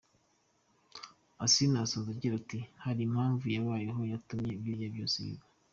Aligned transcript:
Asinah 1.43 1.81
asoza 1.85 2.09
agira 2.15 2.33
ati 2.41 2.59
“Hari 2.83 3.01
impamvu 3.07 3.43
yabayeho 3.55 4.01
yatumye 4.11 4.51
biriya 4.61 4.89
byose 4.95 5.17
biba.” 5.27 5.45